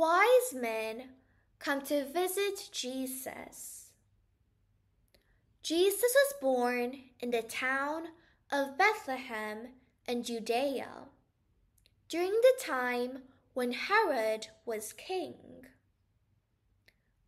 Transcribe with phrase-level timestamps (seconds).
[0.00, 1.02] wise men
[1.58, 3.90] come to visit Jesus.
[5.62, 8.04] Jesus was born in the town
[8.50, 9.68] of Bethlehem
[10.08, 10.88] in Judea
[12.08, 15.66] during the time when Herod was king.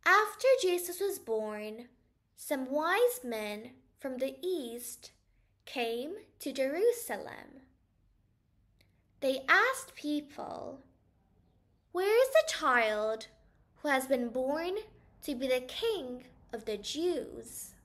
[0.03, 1.89] After Jesus was born,
[2.35, 5.11] some wise men from the east
[5.67, 7.67] came to Jerusalem.
[9.19, 10.79] They asked people,
[11.93, 13.27] Where is the child
[13.75, 14.77] who has been born
[15.21, 17.75] to be the king of the Jews?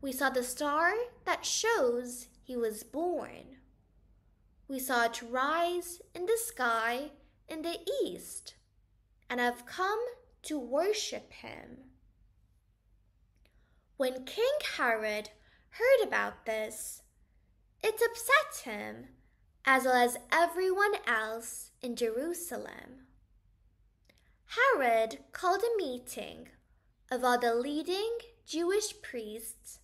[0.00, 0.92] We saw the star
[1.24, 3.58] that shows he was born.
[4.66, 7.12] We saw it rise in the sky
[7.48, 8.56] in the east
[9.30, 10.04] and have come
[10.42, 11.84] to worship him.
[13.96, 15.30] When King Herod
[15.68, 17.02] heard about this,
[17.80, 19.06] it upset him
[19.64, 23.06] as well as everyone else in Jerusalem.
[24.46, 26.48] Herod called a meeting
[27.10, 29.78] of all the leading Jewish priests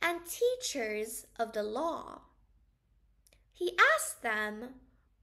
[0.00, 2.22] and teachers of the law.
[3.52, 4.74] He asked them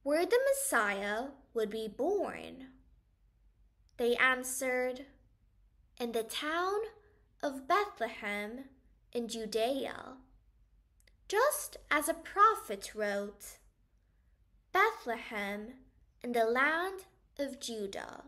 [0.03, 2.67] where the Messiah would be born.
[3.97, 5.05] They answered,
[5.99, 6.79] In the town
[7.43, 8.65] of Bethlehem
[9.11, 10.15] in Judea,
[11.27, 13.57] just as a prophet wrote,
[14.71, 15.73] Bethlehem
[16.23, 17.01] in the land
[17.37, 18.23] of Judah.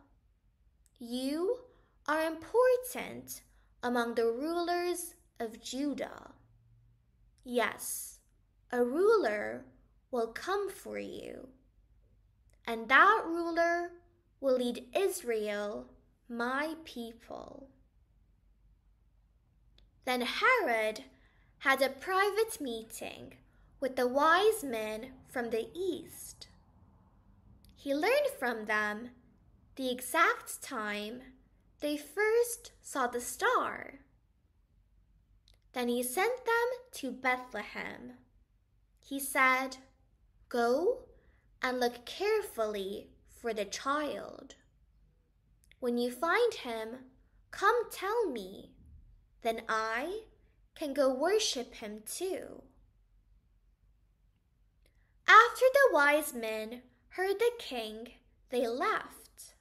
[0.97, 1.59] You
[2.07, 3.41] are important
[3.83, 6.31] among the rulers of Judah.
[7.43, 8.19] Yes,
[8.71, 9.65] a ruler
[10.11, 11.49] will come for you,
[12.65, 13.91] and that ruler
[14.39, 15.87] will lead Israel,
[16.29, 17.69] my people.
[20.05, 21.03] Then Herod
[21.59, 23.33] had a private meeting
[23.81, 26.47] with the wise men from the east.
[27.75, 29.09] He learned from them
[29.75, 31.21] the exact time
[31.79, 33.95] they first saw the star.
[35.73, 38.13] Then he sent them to Bethlehem.
[38.99, 39.77] He said,
[40.47, 41.05] Go
[41.63, 44.55] and look carefully for the child.
[45.79, 46.89] When you find him,
[47.49, 48.73] come tell me.
[49.41, 50.25] Then I
[50.75, 52.61] can go worship him too.
[55.31, 56.81] After the wise men
[57.11, 58.09] heard the king,
[58.49, 59.55] they left.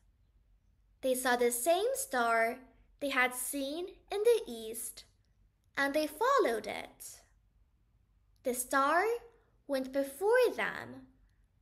[1.00, 2.58] They saw the same star
[2.98, 5.04] they had seen in the east,
[5.76, 7.20] and they followed it.
[8.42, 9.04] The star
[9.68, 11.06] went before them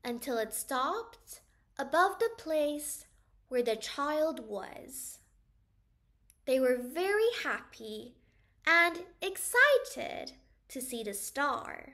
[0.03, 1.43] until it stopped
[1.79, 3.05] above the place
[3.49, 5.19] where the child was.
[6.47, 8.15] They were very happy
[8.67, 10.33] and excited
[10.69, 11.93] to see the star.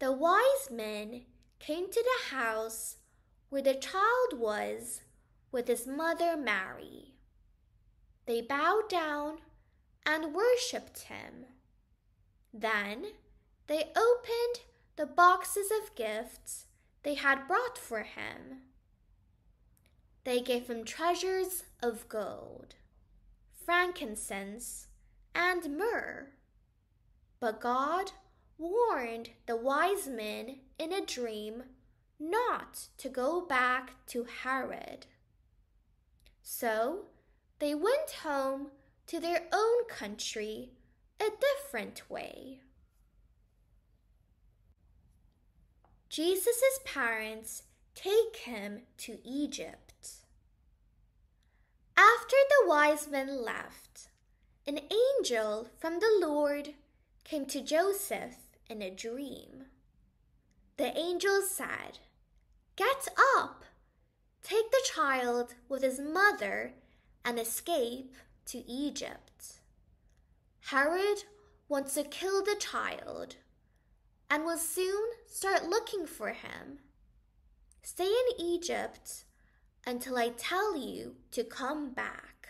[0.00, 1.26] The wise men
[1.58, 2.96] came to the house
[3.50, 5.02] where the child was
[5.52, 7.12] with his mother Mary.
[8.24, 9.40] They bowed down
[10.06, 11.44] and worshipped him.
[12.52, 13.08] Then
[13.66, 14.64] they opened
[14.96, 16.64] the boxes of gifts
[17.02, 18.62] they had brought for him.
[20.24, 22.74] They gave him treasures of gold,
[23.66, 24.86] frankincense,
[25.34, 26.28] and myrrh.
[27.38, 28.12] But God
[28.60, 31.62] warned the wise men in a dream
[32.18, 35.06] not to go back to Herod.
[36.42, 37.06] So
[37.58, 38.68] they went home
[39.06, 40.72] to their own country
[41.18, 42.60] a different way.
[46.10, 47.62] Jesus' parents
[47.94, 50.08] take him to Egypt.
[51.96, 54.08] After the wise men left,
[54.66, 54.80] an
[55.18, 56.74] angel from the Lord
[57.24, 59.64] came to Joseph in a dream.
[60.76, 61.98] The angel said,
[62.76, 63.64] Get up,
[64.42, 66.74] take the child with his mother,
[67.24, 68.14] and escape
[68.46, 69.60] to Egypt.
[70.60, 71.24] Herod
[71.68, 73.36] wants to kill the child
[74.30, 76.78] and will soon start looking for him.
[77.82, 79.24] Stay in Egypt
[79.86, 82.48] until I tell you to come back.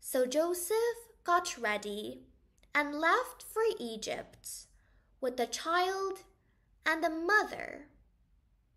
[0.00, 0.76] So Joseph
[1.24, 2.22] got ready
[2.74, 4.66] and left for Egypt
[5.20, 6.20] with the child
[6.84, 7.86] and the mother.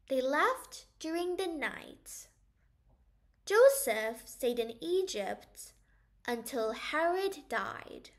[0.09, 2.27] They left during the night.
[3.45, 5.73] Joseph stayed in Egypt
[6.27, 8.11] until Herod died.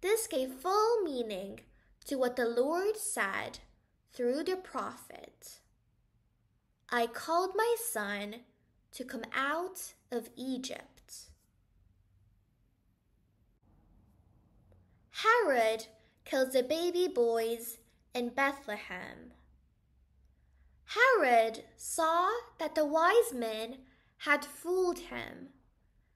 [0.00, 1.60] This gave full meaning
[2.06, 3.60] to what the Lord said
[4.12, 5.60] through the prophet
[6.94, 8.40] I called my son
[8.92, 10.91] to come out of Egypt.
[15.12, 15.86] Herod
[16.24, 17.78] kills the baby boys
[18.14, 19.32] in Bethlehem.
[20.86, 23.78] Herod saw that the wise men
[24.18, 25.48] had fooled him,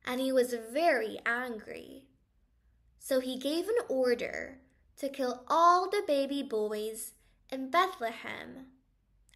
[0.05, 2.05] and he was very angry.
[2.99, 4.59] So he gave an order
[4.99, 7.13] to kill all the baby boys
[7.51, 8.67] in Bethlehem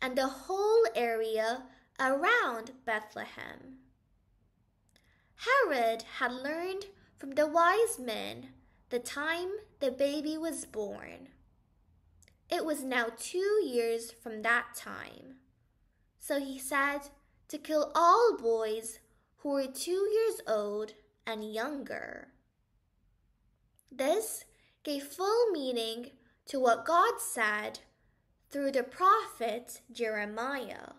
[0.01, 1.65] and the whole area
[1.99, 3.79] around Bethlehem.
[5.37, 6.87] Herod had learned
[7.19, 8.49] from the wise men
[8.90, 9.48] the time
[9.78, 11.28] the baby was born.
[12.50, 15.37] It was now two years from that time.
[16.19, 17.00] So he said
[17.48, 18.98] to kill all boys
[19.38, 20.94] who were two years old
[21.25, 22.28] and younger.
[23.92, 24.44] This
[24.82, 26.10] gave full meaning
[26.46, 27.78] to what God said
[28.50, 30.94] through the prophet Jeremiah.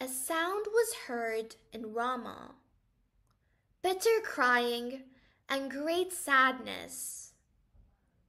[0.00, 2.54] A sound was heard in Ramah,
[3.82, 5.02] bitter crying
[5.48, 7.32] and great sadness.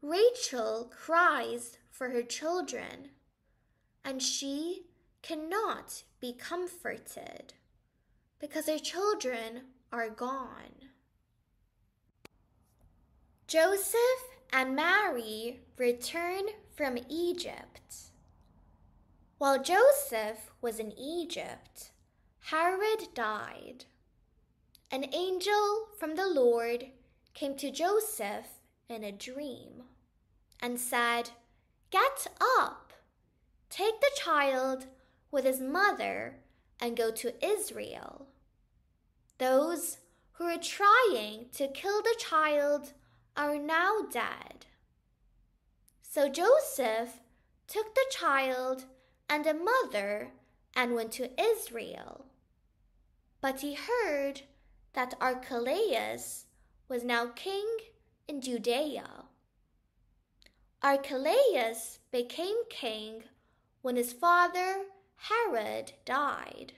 [0.01, 3.09] Rachel cries for her children,
[4.05, 4.85] and she
[5.21, 7.53] cannot be comforted
[8.39, 9.61] because her children
[9.91, 10.89] are gone.
[13.47, 13.97] Joseph
[14.53, 16.43] and Mary return
[16.75, 18.11] from Egypt.
[19.37, 21.91] While Joseph was in Egypt,
[22.39, 23.85] Herod died.
[24.91, 26.87] An angel from the Lord
[27.37, 28.47] came to Joseph
[28.89, 29.83] in a dream
[30.59, 31.29] and said,
[31.91, 32.25] Get
[32.57, 32.93] up,
[33.69, 34.87] take the child
[35.29, 36.37] with his mother
[36.81, 38.25] and go to Israel.
[39.37, 39.99] Those
[40.33, 42.93] who are trying to kill the child
[43.35, 44.65] are now dead.
[46.01, 47.19] So Joseph
[47.67, 48.85] took the child
[49.29, 50.31] and the mother
[50.75, 52.25] and went to Israel.
[53.41, 54.41] But he heard
[54.93, 56.46] that Archelaus
[56.87, 57.65] was now king
[58.27, 59.25] in Judea.
[60.81, 63.23] Archelaus became king
[63.81, 64.85] when his father
[65.15, 66.73] Herod died.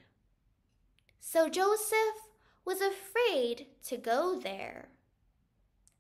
[1.20, 2.30] So Joseph
[2.66, 4.90] was afraid to go there.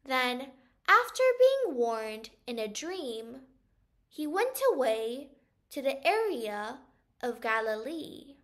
[0.05, 0.47] Then,
[0.87, 3.41] after being warned in a dream,
[4.07, 5.29] he went away
[5.71, 6.79] to the area
[7.21, 8.35] of Galilee.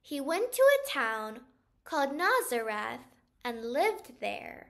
[0.00, 1.40] He went to a town
[1.84, 3.00] called Nazareth
[3.44, 4.68] and lived there.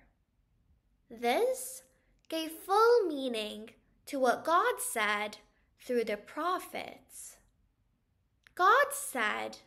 [1.10, 1.82] This
[2.28, 3.70] gave full meaning
[4.06, 5.38] to what God said
[5.78, 7.36] through the prophets.
[8.54, 9.58] God said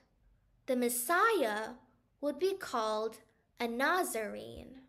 [0.66, 1.76] the Messiah
[2.20, 3.18] would be called
[3.60, 4.82] a Nazarene.